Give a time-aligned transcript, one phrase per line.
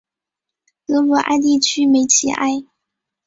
[0.87, 2.63] 德鲁艾地区梅齐埃。